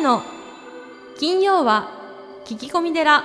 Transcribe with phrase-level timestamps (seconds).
[0.00, 0.22] 谷の
[1.18, 1.90] 金曜は
[2.46, 3.22] 聞き込み寺。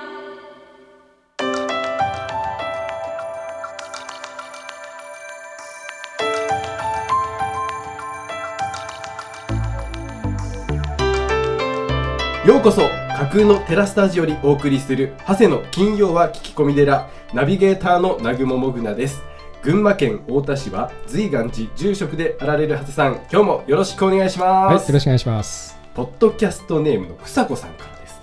[12.46, 12.82] ようこそ
[13.16, 17.08] 架空のテラスタジオよりお送りする長谷の金曜は聞き込み寺。
[17.32, 19.22] ナビゲーターの南雲もぐなです。
[19.62, 23.14] 群馬県太田市は随願寺住職であられる長谷さん。
[23.32, 25.75] 今日もよろしくお願いしはい、ます、よろしくお願いします。
[25.96, 28.20] ポッドキャストネームのふさこさんからです。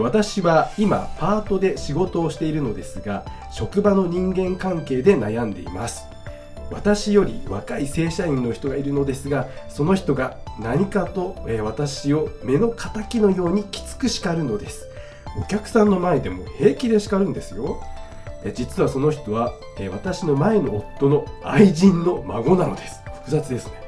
[0.00, 6.06] 私は今パートで仕事をしているのですが職場の人間関係で悩んでいます。
[6.70, 14.88] 私より若い正社員の人がいるのですがその人が何かと、私を目の敵のようにきつく叱るのです。
[15.38, 17.78] お客さんの前でも平気で叱るんですよ。
[18.54, 19.52] 実はその人は、
[19.92, 23.02] 私の前の夫の愛人の孫なのです。
[23.16, 23.83] 複雑ですね。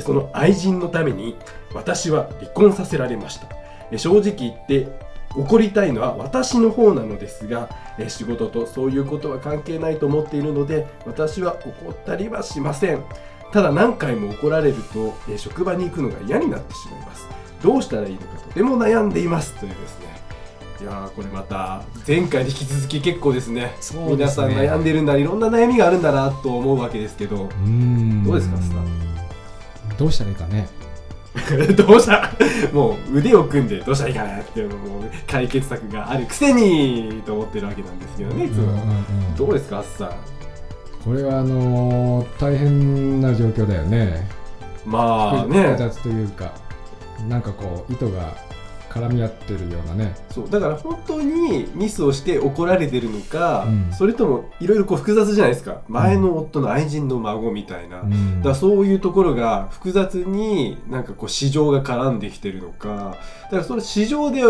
[0.00, 1.36] その愛人のために
[1.74, 3.46] 私は離婚させられました。
[3.90, 13.02] えー正直言って怒りたいのは私の方なのですがえー仕事とそういうことは関係ないと思っているので私は怒ったりはしません。
[13.52, 17.26] ただ何回も怒られるとえー職場に行くのが嫌になってしまいます。
[17.62, 19.54] どうしたらいいのかとても悩んでいます。
[19.54, 20.08] というですね。
[20.80, 23.74] いやーこれまた前回に引き続き結構ですね。
[23.80, 24.48] そうですね。
[24.48, 27.48] 皆さん悩んでるんだいろんな悩みがあるんだなと思うわけですけど。
[28.24, 28.76] どうですかスタ
[29.98, 30.68] どうしたらいいかね。
[31.76, 32.30] どうした？
[32.72, 40.10] もう腕を組んでどうしたらいいかなっていうのもう解決策があるくせにと思ってるわけなんですけどねいつも、うんうんうんどうですかあっさん
[41.04, 44.28] これはあのー大変な状況だよね。
[44.84, 44.98] ま
[45.34, 46.52] あ複ね雑というか、
[47.28, 48.34] なんかこう糸が
[48.90, 50.14] 絡み合ってるようなね。
[50.30, 64.42] そうだから本当にミスをして怒られてるのか、うんそれともいろいろこう複雑じゃないですか前の夫の愛人の孫みたいな、うんだそういうところが複雑になんかこう市場が絡んできてるのかだからそれ市場で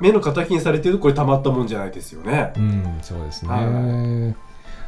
[0.00, 2.52] 目の敵にされてるとこれたまったもんじゃないですよね。
[2.56, 3.48] うん、そうですね。
[3.50, 4.34] は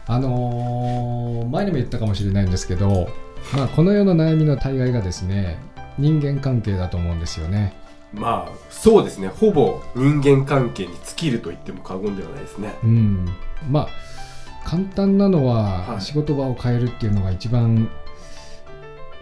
[0.06, 3.08] あのー前にも言ったかもしれないんですけど、
[3.54, 5.58] まあ、この世の悩みの大概がですね、
[5.98, 7.74] 人間関係だと思うんですよね。
[8.14, 12.74] まあそうですねほぼ人間関係に尽きると言っても過言ではないですね。
[12.84, 13.28] うん、
[13.70, 13.88] まあ
[14.64, 17.90] 簡単なのは、はい仕事場を変えるっていうのが一番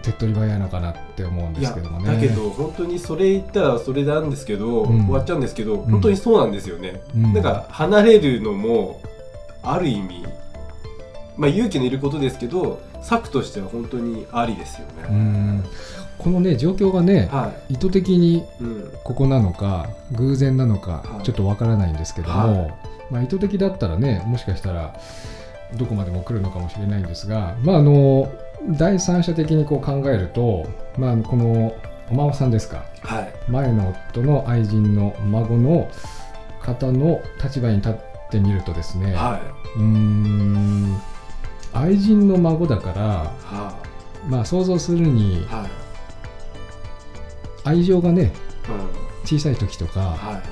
[0.02, 2.14] 手っ取り早いのかなって思うんですけどもね。
[2.14, 7.02] だけど本当にそれ言ったらそれなんですけど、うん終わっちゃうんですけど本当にそうなんですよね。
[7.14, 9.00] うん、なんか離れるのも
[9.62, 10.24] ある意味
[11.36, 15.62] まあ勇気のいることですけど策としては本当にありですようね。
[16.20, 21.24] ん、このね状況がねは意図的にい、うん、ここなのか偶然なのかはい。
[21.24, 22.78] ちょっとわからないんですけども、は
[23.10, 24.94] まあ、意図的だったらねもしかしたら
[25.76, 28.32] どこまでも来るのかもしれないんですが、まあ、あの
[28.70, 30.66] 第三者的にこう考えると、
[30.98, 31.74] まあ、この
[32.10, 32.84] お孫さんですか。
[33.02, 35.90] はい、前の夫の愛人の孫の
[36.60, 37.94] 方の立場に立っ
[38.30, 39.40] てみるとですね、は
[39.76, 41.00] い、うーん
[41.72, 43.02] 愛人の孫だから、
[43.42, 43.78] は
[44.28, 45.70] まあ、想像するにい、はい、
[47.64, 48.32] 愛情がね
[48.68, 50.42] うん、小さい時とかは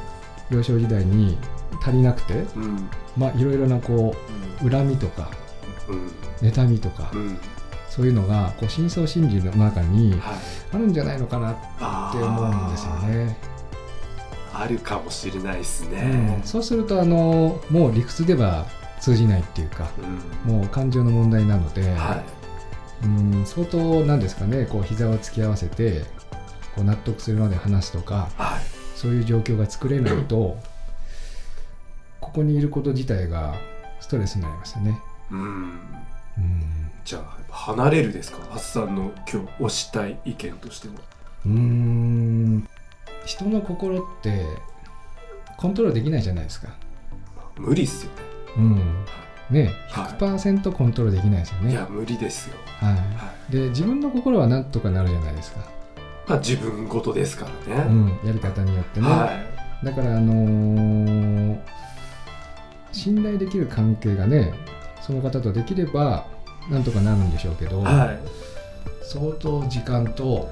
[0.50, 1.36] 幼少時代に
[1.82, 2.44] 足りなくて
[3.16, 4.14] まあいろいろなこ
[4.64, 5.30] う恨みとか
[5.88, 6.08] うん、
[6.48, 7.38] 妬みとかうん、
[7.88, 10.20] そういうのがこう深層心理の中にはい、
[10.74, 13.36] あるんじゃないのかなっあて思うんですよね。
[14.52, 15.92] あるかもしれないですうん。
[15.92, 16.42] ね。
[16.44, 18.66] そうするとあのもう理屈では
[19.00, 19.88] 通じないっていうか
[20.46, 22.22] うん、もう感情の問題なので、は
[23.02, 26.04] い、うん相当なんですかねこう膝を突き合わせて
[26.78, 28.60] こう納得するまで話すとかはい、
[28.94, 30.56] そういう状況が作れないと
[32.20, 33.56] ここにいること自体が
[34.00, 35.00] ストレスになりますよね。
[35.32, 35.40] うん。
[35.40, 40.94] うんじゃあ離れるですか、ハッサンの今日推したい意見としては。
[41.46, 42.68] うーん
[43.24, 44.44] 人の心って
[45.56, 46.68] コントロールできないじゃないですか。
[47.56, 48.12] 無理っすよ
[48.56, 49.04] うん、
[49.50, 51.66] ねはい100%コントロールできないですよね。
[51.68, 51.72] ね。
[51.72, 52.56] いや無理ですよ。
[52.80, 55.77] は、はいで自分の心はなんとかなるじゃないですか、い。
[56.28, 57.82] まあ自分事ですからね。
[57.88, 59.06] うん、やり方によってね。
[59.06, 59.30] は
[59.82, 61.58] だからあのー
[62.92, 64.52] 信頼できる関係がね
[65.00, 66.26] その方とできれば
[66.70, 67.84] なんとかなるんでしょうけど、い。
[67.84, 68.18] はい。
[69.02, 70.50] 相当時間と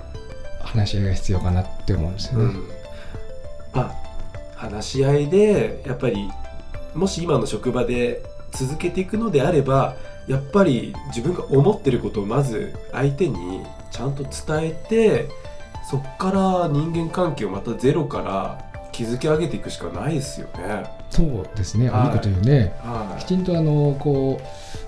[0.61, 2.45] 話し合いが必要かなって思うんですよね。
[2.45, 2.69] うん。
[3.75, 3.95] まあ
[4.55, 6.31] 話し合いでやっぱり
[6.95, 9.97] もし今の職場で続けていくのであれば
[10.27, 14.31] やっぱり自分が思ってることをまず相手にちゃんと伝
[14.63, 15.29] えて
[15.89, 20.85] そっから人間関係をまたゼロから築き上げていくしかないですよね。
[21.11, 22.75] そうですね、はいいいこと言うね。
[22.83, 24.41] はきちんとあのこ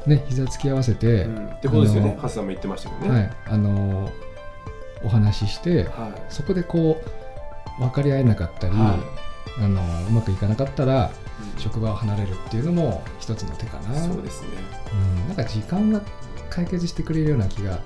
[0.07, 0.95] うね膝つき合わせい。
[0.97, 3.09] て、うん、ってことですよねハッサンも言ってましたよね。
[3.09, 4.11] はいあの
[5.05, 7.01] お話ししてはそこでこ
[7.79, 8.99] う分かり合えなかったり、は
[9.59, 11.13] あのうまくいかなかったら
[11.55, 13.95] うん職場を離れるっていうのも一つの手かな。
[13.95, 14.49] そうですね、
[14.93, 16.03] うん、なんか時間が
[16.51, 17.79] 解決してくれるような気がうん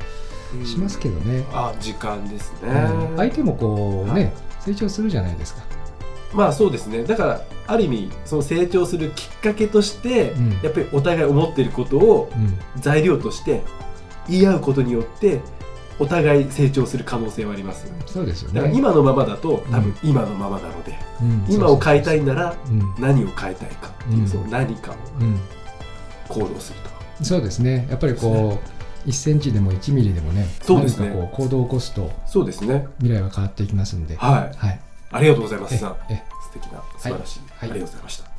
[0.64, 1.44] しますけどね。
[1.52, 2.70] あ時間ですね、
[3.10, 3.16] うん。
[3.16, 4.32] 相手もこうね、はい。
[4.60, 5.62] 成長するじゃないですか。
[6.32, 7.04] まあそうですね。
[7.04, 10.50] だからある意味その成長するきっかけとして、うん。
[10.62, 12.58] やっぱりお互い思っていることをうん。
[12.80, 13.62] 材料として
[14.28, 15.40] 言い合うことによって
[15.98, 17.92] お互い成長する可能性はあります。
[18.06, 18.54] そうですよね。
[18.54, 19.82] だから今のままだと多うん。
[19.82, 21.44] 分今のままなので、うん。
[21.48, 22.94] 今を変えたいならうん。
[22.98, 24.28] 何を変えたいかっていう、うん。
[24.28, 25.40] その何かをうん。
[26.28, 26.78] 行動する
[27.18, 27.24] と。
[27.24, 27.86] そうですね。
[27.90, 31.10] やっぱりこう1センチでも1ミリでもね、そうですね。
[31.10, 32.86] こう行動を起こすとそうですね。
[32.98, 34.16] 未来は変わっていきますんで。
[34.16, 34.56] はい。
[34.56, 34.80] はい。
[35.10, 35.74] ありがとうございます。
[35.74, 36.22] えさんえ。
[36.42, 37.48] 素敵な素晴らしい、はい。
[37.60, 38.30] ありがとうございました。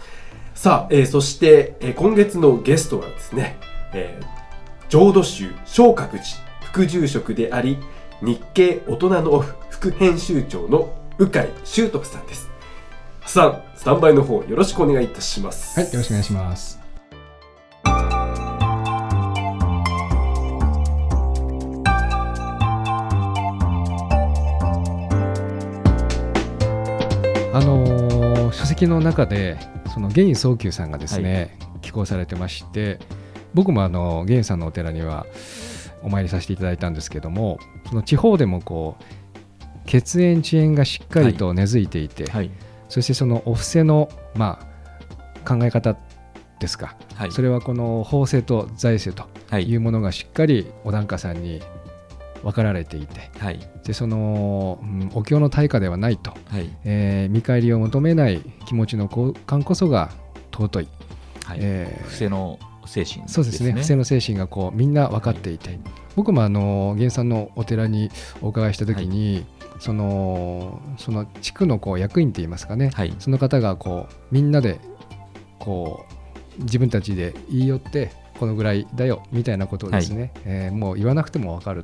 [0.56, 3.57] さあ、えーそして、えー今月のゲストはですね、
[3.94, 4.44] えー
[4.89, 6.24] 浄土宗昇格寺
[6.62, 7.80] 副住職であり
[8.21, 12.50] 日経大人のオフ副編集長の鵜飼修徳さんです。
[13.25, 15.80] さんスタンバイの方よろしくお願いいたします。
[15.80, 16.82] はい、よろしくお願いします。
[28.74, 29.58] のー書籍の中で
[29.94, 33.00] その玄宗久さんがですね、寄稿されてまして
[33.54, 35.25] 僕もあの玄さんのお寺には
[36.02, 39.04] お参りさせていただいたんですけどもその地方でもこう
[39.86, 42.50] 血縁遅延がしっかりと根付いていて、はい。
[42.90, 44.60] そしてそのお布施の、ま
[45.46, 45.98] あ、考え方
[46.60, 47.31] ですか、はい。
[47.31, 49.70] それはこの法制と財政とはい。
[49.70, 51.62] いうものがしっかりお檀家さんに
[52.44, 53.60] 分かられていてはい。
[53.84, 56.69] でその、うんお経の対価ではないと、はい。
[56.84, 60.12] えー見返りを求めない気持ちの交換こそが
[60.51, 60.88] 尊い、
[61.45, 61.57] はい。
[61.62, 63.72] えー伏せの精神そうですね。
[63.72, 65.80] 不正の精神がこうみんな分かっていて、
[66.16, 68.10] 僕もあの源さんのお寺に
[68.42, 69.46] お伺いした時に、
[69.80, 73.16] そのその地区のこう役員って言いますかね、はい。
[73.19, 74.80] その方がこうみんなで
[75.60, 76.06] こ
[76.60, 81.83] う自分たちで言い寄ってこのぐらいだよみたいなことをですね、えーもう言わなくても分かる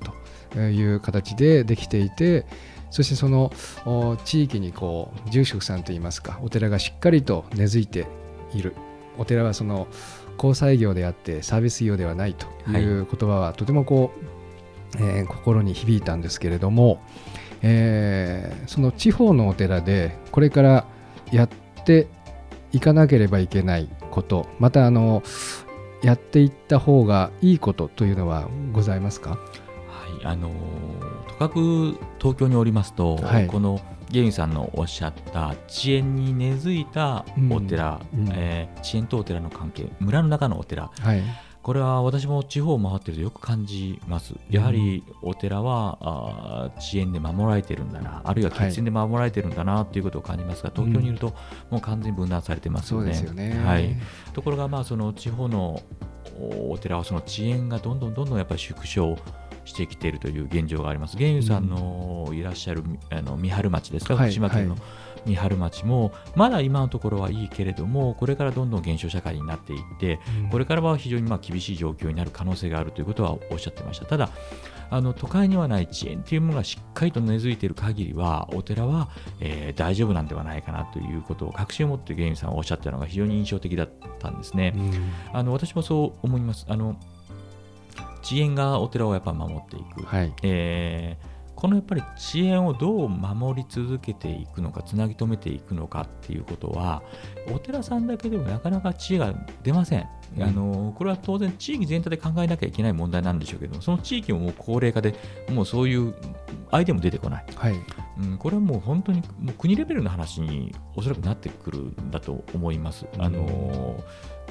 [0.54, 2.46] という形でできていて
[2.90, 3.51] そしてその
[3.86, 8.07] お地域にこう住職さんといいますかお寺がしっかりと根付いて
[8.54, 8.75] いる。
[9.18, 9.88] お寺はその
[10.38, 17.02] 交際業であってサービス業ではないという言葉はとてもこう、えー心に響いたんですけれども、
[17.62, 20.86] えーその地方のお寺でこれから
[21.31, 21.50] やっ
[21.86, 22.07] て
[22.72, 25.22] いかなければいけないことまたあの
[26.01, 29.31] やっていった方がいいことというのはございますか？
[29.31, 29.38] は
[30.22, 33.48] い、あのーとかく東京におりますと、はい。
[33.48, 33.80] この
[34.10, 38.34] ゲインさんのおっしゃった遅延に根付いたお寺、うんうん。
[38.34, 40.92] えー遅延とお寺の関係村の中のお寺。
[41.00, 41.22] はい
[41.69, 44.33] これは私も地方を回ってるとよく感じます。
[44.50, 51.36] やはりお寺は、遅延で守られてるんだなあるいは血縁で守られてるんだなということを感じますが、東京にいると
[51.69, 53.21] もう完全に分断されてますよね。
[53.24, 53.62] よね。
[53.63, 53.95] はい、
[54.33, 55.80] ところがまあその地方の
[56.39, 59.16] お寺はその遅延がどんどんどんどんやっぱり縮小
[59.63, 61.18] してきているという現状があります。
[61.18, 64.24] 玄友さんのいらっしゃる、あの三春町ですか、はい。
[64.24, 64.81] 福島県のはい
[65.25, 70.19] 三春町もまだ今のところはいいけれどもこれからどんどん減少社会になっていって
[70.51, 74.06] これからは非常にまあ厳しい状況になる可能性があるということはおっしゃってました。
[74.06, 74.30] ただ
[74.92, 79.09] あの都会にはない遅延というものがしっかりと根付いている限りはお寺は、
[79.40, 84.73] えー大丈夫なんではないかなということを確信を持って芸人さんはおっしゃったのが非常に印象的だったんですね。
[84.76, 86.66] うんあの私もそう思います。
[86.68, 86.95] あの
[88.23, 90.04] 遅延がお寺をやっぱ守っていく。
[90.06, 97.04] はいえーこのやっぱり遅延をどう守り続けていくのかつなぎ止めていくのかっていうことは
[97.54, 100.44] お寺さんだけでもなかなか知恵が出ません、うん。
[100.44, 105.13] あのこれは当然地域全体で考えなきゃいけない問題なんでしょうけどもその地域ももう高齢化で
[105.49, 106.16] もうそういう
[106.71, 107.75] アイデアも出てこない、はい。
[108.21, 113.06] うん、これはもう本当にもう国レベルの話におそらくなってくるんだと思います。
[113.18, 114.01] あの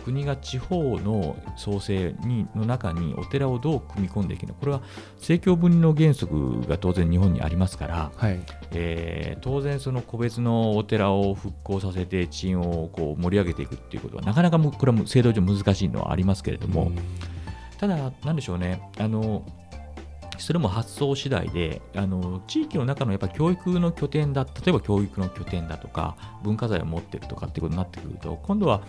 [0.09, 4.55] 国が地方の創生にの中にお寺をどう組み込んでいくの？
[4.55, 4.81] かこれは
[5.17, 8.41] 政教分離の原則が当然日本にありますから、はい。
[8.73, 16.91] えー当然その個別のお寺を復興させて地員をこう盛り上げていくっていうことはなかなかもこれは制度上難しいのはありますけれども、
[17.79, 19.45] ただ、なんでしょうね、あの
[20.43, 28.83] それも発想次第であの、地域の中のやっぱ教育の拠点だ、例えば教育の拠点だとか、文化財を持ってるとかってことになってくると、今度は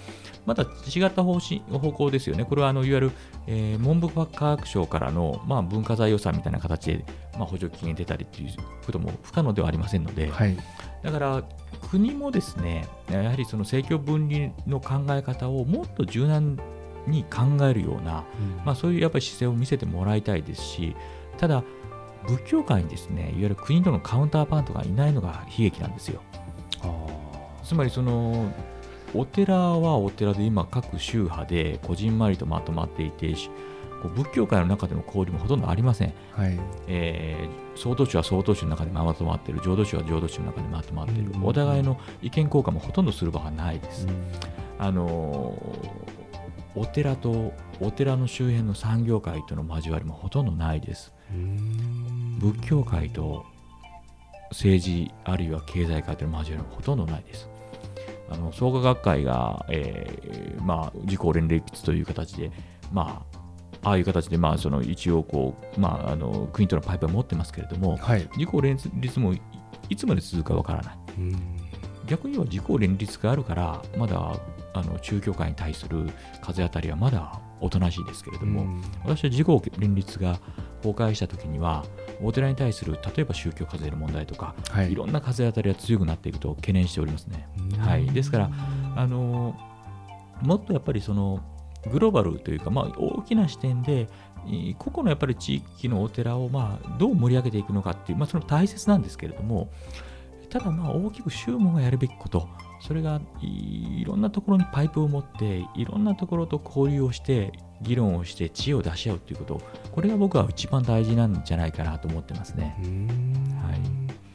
[0.46, 3.12] また違った方針方向ですよね、これはあのいわゆる、
[3.48, 4.28] えー文部科
[4.58, 8.50] 学省からの、まあ、文化財予算みたいな形で、まあ、補助金が出たりっていう
[8.86, 10.58] ことも不可能ではありませんので、はい。
[11.04, 11.44] だから
[11.90, 16.60] 国もですね、やはりその政教分離の考え方をもっと柔軟
[17.08, 18.26] に考えるような、
[18.66, 20.96] まあ、そういうやっぱり姿勢を見せてもらいたいですし、
[21.40, 21.64] ただ、
[22.28, 26.22] 仏教界にですねいわゆる国とのカウンターパートがいないのが悲劇なんですよ。
[27.64, 28.52] つまりその
[29.16, 33.34] お寺はお寺で今各宗派でこじんまりとまとまっていて
[34.16, 36.60] 仏教界の中での交流もほとんどありません、はい。
[36.88, 44.08] えー、総統宗は総統宗の中でまとまっている浄土宗は浄土宗の中でまとまっている、お互いの意見交換もほとんどする場がないです、
[44.78, 46.20] あのー
[46.76, 51.12] お寺とお寺の周辺の産業界との交わりもほとんどないです
[52.40, 53.46] 仏教界と
[54.52, 57.48] 政治あるいは経済界との交わりもほとんどないです。
[58.32, 62.52] あの創価学会が、えーまあ、自公連立という形で、
[62.92, 63.24] ま
[63.82, 69.34] あ、ああいう形で、まあ、その一応こう、まあ、あの国とのパイプを持ってますけれども、はい、自公連立も
[69.90, 70.98] いつまで続くかわからない。
[72.06, 74.40] 逆には自公連立があるからまだ
[74.74, 76.10] あの中教会に対する
[76.42, 78.66] 風当たりはまだおとなしいですけれども、
[79.04, 80.40] 私は自公連立が
[80.80, 81.86] 崩壊した時には
[82.22, 87.48] お寺に対する例えば宗教課税の問題とか、はい、いろんな風当たりが強くなっていくと懸念しておりますね。
[87.78, 88.50] はい、ですから
[88.96, 89.56] あの
[90.42, 91.42] もっとやっぱりその
[91.92, 94.08] グローバルというか、まあ、大きな視点で
[94.78, 99.70] 個々のやっぱり地域のお寺をまあどう盛り上げていくのかっていう、まあ、その大切なんですけれども
[100.50, 102.48] ただまあ大きく宗務がやるべきこと
[102.80, 107.52] それがいろんなところにパイプを持っていろんなところと交流をして
[107.82, 112.76] 議論をして知恵を出し合うということこれが僕は一番大事なんじゃないかなと思ってますね。
[113.62, 113.80] はい、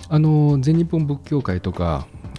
[0.09, 1.85] あの全日本仏教会とか、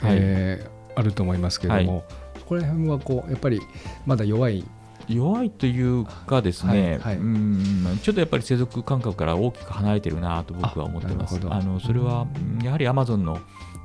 [0.01, 2.03] はい、えー、あると思いますけれども、はい、
[2.39, 3.61] そこら辺はこうやっぱり
[4.05, 4.63] まだ弱い。
[5.07, 11.39] 弱いというかですね、はいはい、うんちょっとやっぱり世俗感覚から大きく離れてるなと僕は思ってます。
[11.47, 12.25] あのそれは
[12.63, 13.39] やはりアマゾンの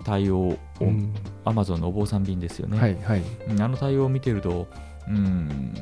[0.04, 0.59] 対応を、
[1.45, 3.23] アマゾンのお坊さん便ですよね、はいはい、
[3.59, 4.66] あの対応を見てると、
[5.09, 5.73] うん、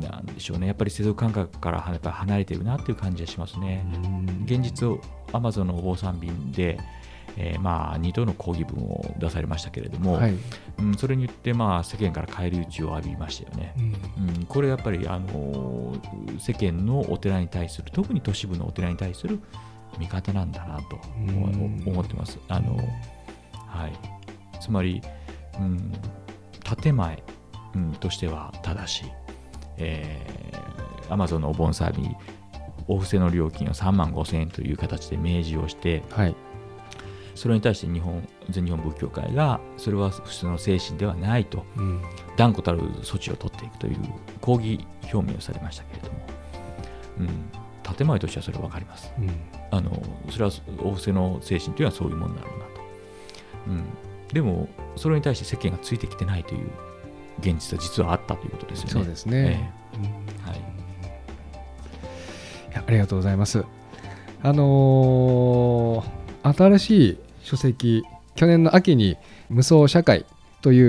[0.00, 3.84] なんでしょうね、やっぱり世俗感覚からやっぱ離れてるなっていう感じがしますね。
[4.44, 5.00] 現実を
[5.32, 6.78] アマゾンのお坊さん便で、
[7.36, 10.34] えー、まあ2度の抗議文を出されましたけれども、はい、
[10.78, 13.74] うん、それによってまあ世間から返り討ちを浴びましたよね。
[14.18, 19.40] うん、うん、これやっぱり、あのー、世間のお寺に対する特に都市部のお寺に対する
[19.98, 22.38] 味方なんだなと思ってます。
[22.48, 22.76] あの
[23.66, 23.92] はい、
[24.60, 25.02] つまり、
[25.58, 25.92] うん、
[26.82, 27.22] 建前、
[27.74, 29.12] うん、としては正しい、
[29.76, 32.38] えー、Amazon のお盆サービス
[32.88, 36.34] お布施の料金を3万5000円という形で明示をして、はい、
[37.34, 42.02] それに対して日本全日本仏教会がそれは普通の精神ではないと、うん、
[42.36, 43.96] 断固たる措置を取っていくという
[44.40, 46.18] 抗議表明をされましたけれども、
[47.18, 47.28] うん、
[47.94, 49.12] 建前としてはそれは分かります。
[49.18, 49.30] うん。
[49.70, 50.50] あのそれは
[50.82, 52.70] お布施の精神というのはそういうものだろうなと、
[53.68, 53.84] うん、
[54.32, 56.68] でもそれに対して世間がついてきてないという
[57.40, 58.92] 現実は実はあったということですよね。
[58.92, 60.58] そうですね、えー、はい、
[62.72, 63.64] いやありがとうございます。
[64.42, 68.04] あのー、新しい書籍
[68.36, 69.16] 去年の秋に
[69.50, 70.24] 「無双社会」
[70.62, 70.80] とい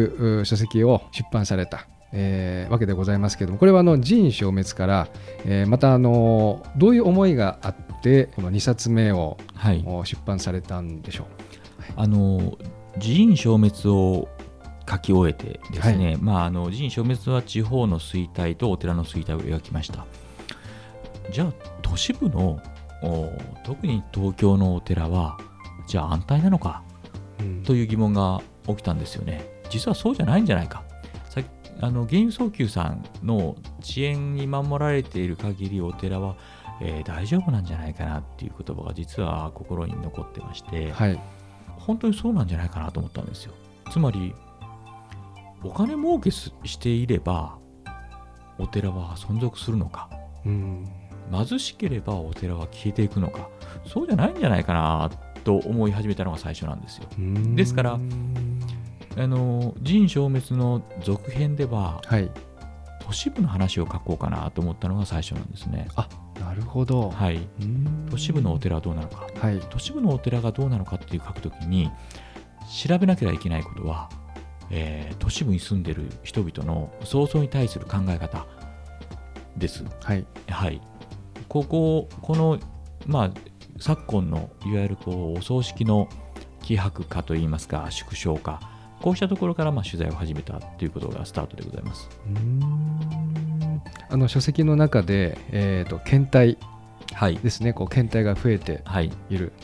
[0.41, 5.07] う書籍を出版されたえー、わけでございますけれどもこれはあの寺院消滅から、
[5.45, 11.27] えー、またあのどういう思いがあってこの2冊目を、はい、出版されたんでしょ
[11.79, 12.57] う、はい、あの
[12.99, 14.27] 寺院消滅を
[14.89, 20.05] 書き終えてですね、はい、まあ、あの寺院消滅は地方の衰退とお寺の衰退を描きました。
[21.31, 22.59] じゃあ都市部の
[23.63, 25.37] 特に東京のお寺は
[25.87, 26.81] じゃあ安泰なのか、
[27.39, 29.47] うん、という疑問が起きたんですよね。
[29.69, 30.83] 実はそうじゃないんじゃないか
[31.81, 36.35] あの原油送給さんの遅延に守られている限りお寺は、
[36.81, 41.19] えー、大丈夫なんじゃないかなっていう言葉が実は心に残ってまして、はい、
[41.77, 43.53] 本当にそうなんじゃないかなと思ったんですよ。
[43.91, 44.35] つまり
[45.63, 47.57] お金儲けしていれば
[48.57, 50.09] お寺は存続するのか、
[50.45, 50.87] うん、
[51.31, 53.49] 貧しければお寺は消えていくのか
[53.85, 55.09] そうじゃないんじゃないかな
[55.43, 57.07] と思い始めたのが最初なんですよ。
[57.55, 57.99] ですから
[59.19, 62.31] あの人消滅の続編では、はい、
[63.05, 65.89] 都市部の話を書こうかなと思ったのが最初なんですね。
[65.95, 66.07] あ
[66.39, 67.45] なるほど、はい、
[68.09, 71.91] 都市部のお寺はどうなのか、はい、都市部のお寺がどうなのかっていう書くときに
[72.87, 74.09] 調べなければいけないことは、
[74.69, 78.47] えー、都市部に住んでる人々の創造に対する考え方
[79.57, 79.83] です。
[80.01, 80.81] はい、はい、
[81.49, 82.57] こここの、
[83.05, 83.31] まあ、
[83.79, 86.07] 昨今のいわゆるこうお葬式の
[86.61, 92.09] 希薄化といいますか縮小化こうしたところからまあ取材を始めたということがスタートでございます。
[94.09, 96.57] あの書籍の中で、えーと、検体
[97.41, 98.75] ですね、はい、こう検体が増えてい。
[98.75, 99.11] る、はい、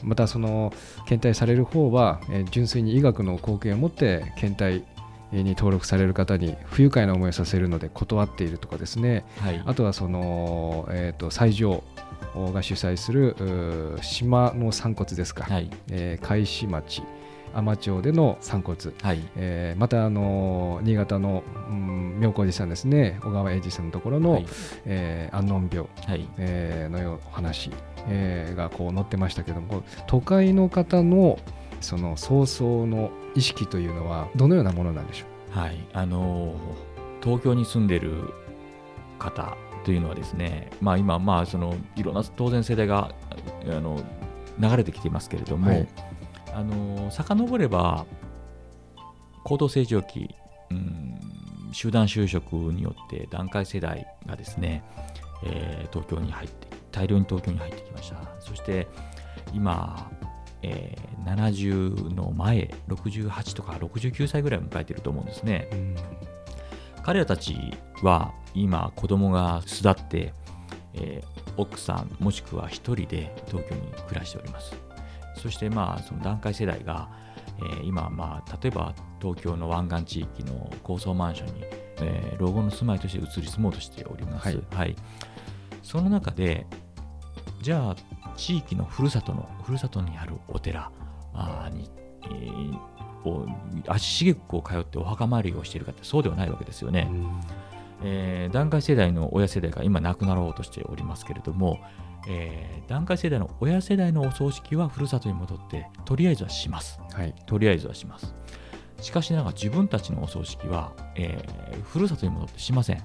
[0.04, 0.74] またその
[1.06, 4.84] 検体される方は、えー、純粋に医学の貢献を持って検体
[5.32, 11.84] に登録される方に不愉快な思いをさせるので断っているとかですね、はい、あとはその、えーと、最上
[12.36, 13.36] が主催する
[14.02, 15.70] 島の散骨ですか、はい。
[15.90, 17.04] えー海士町
[17.54, 19.22] 海士町での散骨、はい。
[19.36, 23.18] えーまた、あのー新潟の、うん、妙高寺さんですね。
[23.22, 24.46] 小川英二さんのところの、はい。
[24.86, 26.28] えー安穏病、はい。
[26.38, 27.72] えーのよお話、
[28.08, 31.40] えーがこう載ってましたけども都会の方の
[31.82, 35.26] その早々の意識というのはどのようなものなんでしょ
[35.58, 36.56] はい、あのー
[37.24, 38.30] 東京に住んでる
[39.18, 43.12] 方というのはですね、まあ、今、まあ、そのいろんな当然世代が
[43.66, 44.00] あの
[44.60, 45.88] 流れてきていますけれども、はい
[46.56, 48.06] あのー遡れば
[49.44, 50.34] 高度成長期、
[50.72, 51.20] うん、
[51.72, 54.84] 集団就職によって団塊世代がですね、
[55.44, 58.18] えー東京に入って大量に東京に入ってきました。
[58.40, 58.88] そして
[59.54, 60.10] 今、
[60.62, 65.68] えー70の前68とか69歳ぐらいを迎えていると思うんですね。
[65.72, 65.96] う、うん。
[67.04, 67.56] 彼らたち
[68.02, 70.34] は今子供が巣立って、
[70.94, 74.74] えー奥さんもしくは一人で東京に暮らしております
[75.46, 77.08] そしてまあその団塊世代が、
[77.60, 81.62] えー今まあ例えば東京の湾岸地域の高層マンションに、
[82.02, 84.96] えー老後の住まいとして移り住もうとしております、はい。
[85.84, 86.66] その中で
[87.62, 87.96] じゃあ
[88.36, 90.92] 地域のふるさとのふるさとにあるお寺
[91.72, 91.92] に、
[92.24, 93.48] えーを
[93.88, 97.08] 足しげくこう通ってお墓参りをしているかってそうではないわけですよね。
[98.04, 101.80] えー団塊世代の親世代が今亡くなろうとしておりますけれども、
[102.28, 107.00] えー団塊世代の親世代のお葬式はふるさとに戻ってとりあえずはします。
[107.14, 108.36] はいとりあえずはします。
[109.02, 112.98] しかしながら自分たちのお葬式は、えーふるさとに戻ってしません。
[112.98, 113.04] うん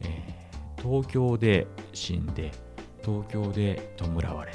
[0.00, 2.52] えー東京で死んで
[3.04, 4.52] 東京で弔われ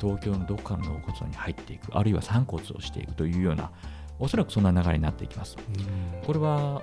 [0.00, 3.70] 東京のどこかの納骨炉に入っていくあるいは散骨をしていくというような
[4.18, 5.58] おそらくそんな流れになっていきます
[6.24, 6.80] これは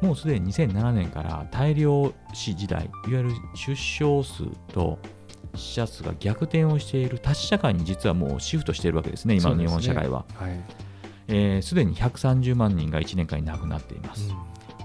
[0.00, 5.00] もうすでに2007年から大量死時代いわゆる出生数と
[5.56, 10.24] 死者数が逆転をしている多死社会に実はもうシフトしているわけですね今の日本社会は。
[10.34, 10.60] はい。
[11.28, 14.32] えーすで、に130万人が1年間に亡くなっています、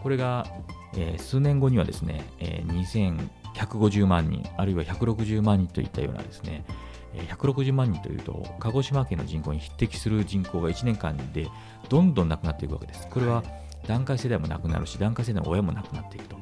[0.02, 0.48] これが、
[0.96, 3.20] えー数年後にはですね、えー
[3.56, 6.66] 2150万人、あるいは160万人といったようなですね、
[7.14, 11.48] えー160万人というと、鹿児島県の人口に匹敵する人口が1年間で
[11.90, 13.08] どんどんなくなっていくわけです。
[13.08, 13.44] これは
[13.88, 16.38] 団塊世代もなくなるし、団塊世代の親もなくなっていくと、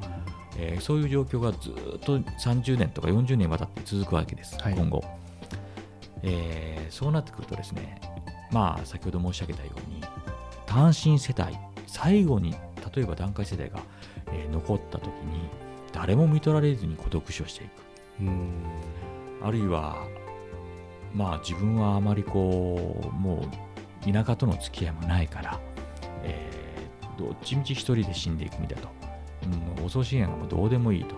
[0.62, 5.04] えーそういう状況がずっと30年とか40年にわたって続くわけです、はい今後、
[6.24, 8.02] えーそうなってくるとですね、
[8.52, 10.02] まあ、先ほど申し上げたように、
[10.66, 12.56] 単身世帯、最後に
[12.96, 13.80] 例えば団塊世代が、
[14.34, 15.50] えー残った時に、
[15.94, 17.72] 誰も見取られずに孤独死をしていく。
[18.22, 18.50] うん
[19.42, 20.04] あるいは、
[21.14, 23.46] まあ自分はあまりこう、も
[24.08, 25.60] う田舎との付き合いもないから、
[26.24, 26.60] えー
[27.20, 28.88] どっちみち一人で死んでいくみたいと。
[29.78, 31.16] うん、お葬式なんかもどうでもいいと。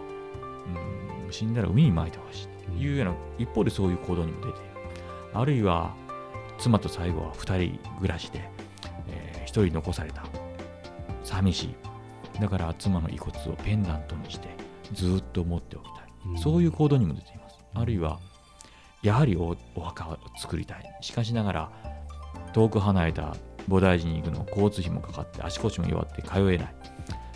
[1.25, 4.69] うん、死んだら海に撒いてほしいというような、一方でそういう行動にも出ている。
[5.33, 5.93] あるいは、
[6.57, 8.49] 妻と最後は二人暮らしで、
[9.07, 10.23] えー一人残された。
[11.23, 11.75] 寂しい。
[12.39, 14.47] だから妻の遺骨をペンダントにして
[14.93, 16.41] ずっと持っておきたい。
[16.41, 17.57] そういう行動にも出ています。
[17.73, 18.19] あるいは、
[19.01, 20.97] やはりおお墓を作りたい。
[21.01, 21.71] しかしながら、
[22.53, 23.35] 遠く離れた
[23.67, 26.75] 菩提寺に行くの交通費もかかって足腰も弱って通えない。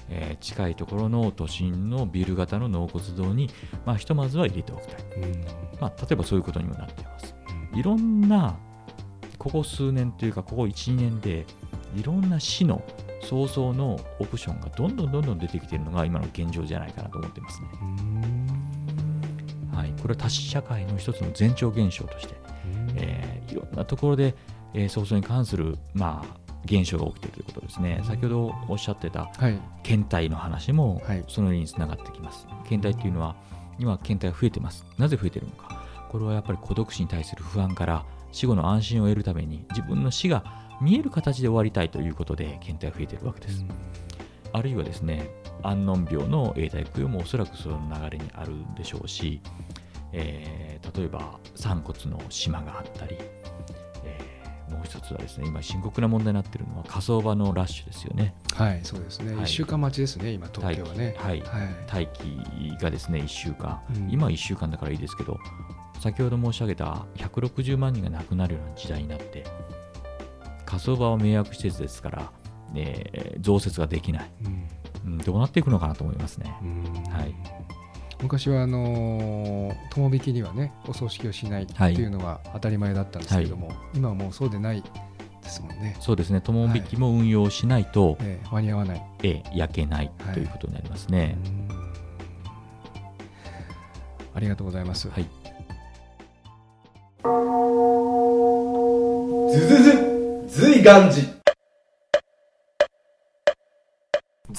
[0.10, 3.50] えー近いところの都心のビル型の納骨堂に、
[3.86, 5.02] まあ、ひとまずは入れておきたい。
[5.22, 5.46] うん
[5.80, 7.36] まあ、例えばそういうことにもなっています。
[7.74, 8.58] いろんな、
[9.38, 11.46] ここ数年というか、ここ1、2年で、
[11.96, 12.84] いろんな死の
[13.22, 17.68] 早々のオプションがどんどんどんどん出てきているのが今の現状じゃないかなと思っていますね。
[19.74, 22.36] はい、これは多死社会の一つの前兆現象として、
[22.96, 24.36] えーいろんなところで、
[24.74, 28.02] えー早々に関する、まあ、現象が起きているということですね。
[28.06, 32.48] 先ほどおっしゃってたはい検体の話もはいそのようにつながってきます。
[32.68, 33.36] 検体っていうのは
[33.80, 34.86] 今検体が増えてます。
[34.98, 35.84] なぜ増えてるのか。
[36.10, 40.44] これはやっぱり孤独死に対する不安から死後の安心を得るために自分の死が
[40.82, 43.66] 見える形で終わりたいということで検体が増えてるわけです。
[44.54, 45.30] あるいはですね、
[45.64, 49.42] 安穏病の永代供養もおそらくその流れにあるんでしょうし、
[50.14, 50.66] えー
[50.98, 53.18] 例えば散骨の島があったり、
[54.86, 58.34] う一つはですね、今深刻な問題になっているのは火葬場のラッシュですよね。
[58.54, 59.36] はいそうですね。
[59.36, 59.46] はい。
[59.46, 61.16] 1週間待ちですね今東京はね。
[61.18, 61.42] はい。
[61.42, 61.64] は
[62.00, 62.06] い。
[62.06, 64.10] 待機がですね1週間、うん。
[64.10, 65.38] 今は1週間だからいいですけど
[66.00, 69.44] 先ほど申し上げた160万人が亡くなるような時代になって
[70.66, 72.32] 火葬場は迷惑施設ですから、
[72.76, 74.32] えー増設ができない、
[75.06, 75.14] うん。
[75.14, 76.56] うん、どうなっていくのかなと思いますね。
[76.62, 77.04] うん。
[77.12, 77.36] はい
[78.22, 85.96] 昔はあの友引きにはねお葬式をしないっていうのが当たり前だったんですけども、はい、今はもうそうでないですもんね。
[86.00, 91.38] そうですね友引きも運用しないと、はいえー、間に合わない、えー、焼けないということになりますね。
[91.44, 91.86] はい
[94.36, 95.10] ありがとうございます。
[95.10, 95.26] はい。
[99.54, 101.45] ずずず、ずいがんじ。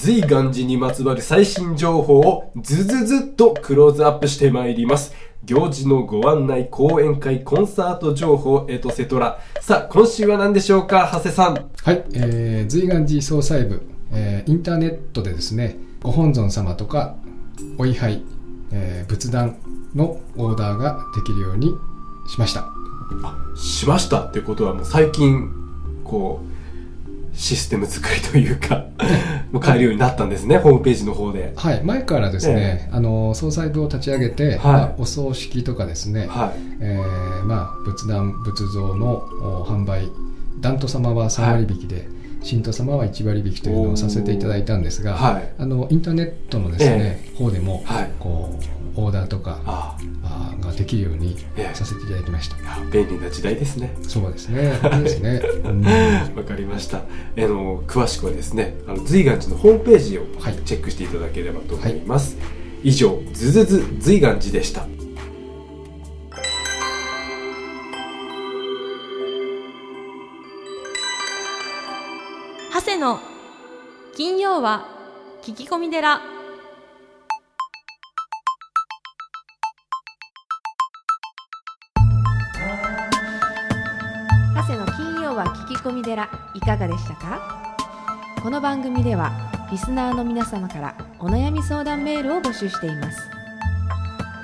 [0.07, 5.13] 随願寺にまつわる最新情報をずずずっとクローズアップしてまいります。
[5.43, 11.55] 行事のご案内講演会コンサート情報エトセトラさあ今週は何でしょうか長谷さん。
[11.83, 17.17] はい、えー、随願寺総裁部、えーインターネットでですねご本尊様とか
[17.77, 18.23] お位牌、
[18.71, 19.57] えー仏壇
[19.93, 21.73] のオーダーができるように
[22.29, 22.69] しました。
[23.57, 25.51] しましたってことはもう最近
[26.05, 26.56] こう
[27.37, 28.85] システム作りというか
[29.51, 31.53] もう変えるようになったんですねホームページの方で。
[31.55, 36.59] はい前からですね、あの総裁部を立ち上げて、まあお葬式とかですね、はい。
[36.81, 40.09] えーまあ、仏壇仏像のお販売
[40.59, 42.07] 檀徒様は3割引きで、
[42.47, 45.53] 信徒様は1割引きというのをさせていただいたんですが、はい。
[45.57, 48.11] あのインターネットのですね、方でも、はい。
[48.19, 48.57] こ
[48.95, 51.75] うオーダーとかああーができるようにええ。
[51.75, 53.93] させていただきました、あ便利な時代ですね。
[54.01, 54.79] そうですね。
[55.03, 55.83] ですね、うん。
[55.83, 56.99] わかりました。
[56.99, 57.03] あ
[57.35, 60.55] の詳しくはですね、あの随願寺のホームページをはい。
[60.63, 62.37] チェックしていただければと思います。
[62.81, 64.87] 以上、ずずず随願寺でした。
[72.87, 73.19] 長谷の。
[74.15, 74.85] 金曜は
[75.43, 76.21] 聞き込み寺。
[84.55, 86.29] 長谷の金曜は聞き込み寺。
[86.55, 87.75] いかがでしたか？
[88.41, 89.33] この番組では
[89.69, 93.19] リスナーの皆様からお悩み相談メールを募集しています。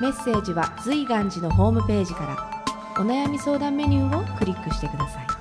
[0.02, 5.33] メッセージは随願寺のホームページからお悩み相談メニューをクリックしてください。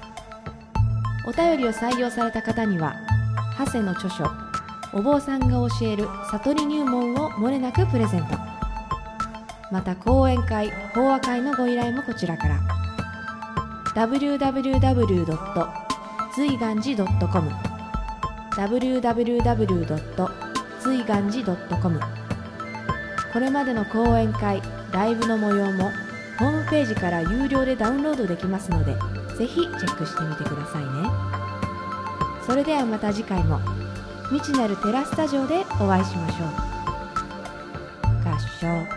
[1.24, 2.96] お便りを採用された方には
[3.58, 4.24] 長谷の著書
[4.92, 8.37] お坊さんが教える悟り入門をもれなくプレゼント
[9.70, 12.61] また講演会法話会のご依頼もこちらから
[13.94, 15.72] www.
[16.35, 17.50] 随願寺 .com
[18.56, 20.30] www.
[20.80, 22.00] 随願寺 .com
[23.32, 24.61] これまでの講演会
[24.92, 25.90] ライブの模様も
[26.38, 28.94] ホームページから有料でダウンロードできますので
[29.37, 30.88] ぜひチェックしてみてくださいね
[32.46, 33.61] それではまた次回も。
[34.31, 36.48] 未知なるテラスタジオでお会いしましょう。
[38.28, 38.91] 合唱。